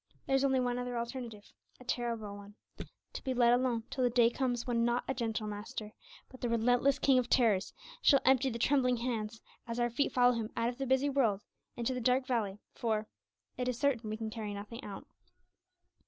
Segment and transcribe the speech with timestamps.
[0.25, 2.55] There is only one other alternative, a terrible one,
[3.13, 5.91] to be let alone till the day comes when not a gentle Master,
[6.27, 10.33] but the relentless king of terrors shall empty the trembling hands as our feet follow
[10.33, 11.43] him out of the busy world
[11.75, 13.05] into the dark valley, for
[13.59, 15.05] 'it is certain we can carry nothing out.'